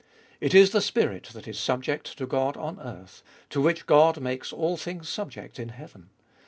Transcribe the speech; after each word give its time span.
It 0.39 0.55
is 0.55 0.71
the 0.71 0.81
spirit 0.81 1.25
that 1.33 1.47
is 1.47 1.59
subject 1.59 2.17
to 2.17 2.25
God 2.25 2.57
on 2.57 2.79
earth, 2.79 3.21
to 3.51 3.61
which 3.61 3.85
God 3.85 4.19
makes 4.19 4.51
all 4.51 4.75
things 4.75 5.07
subject 5.07 5.59
in 5.59 5.69
heaven. 5.69 6.09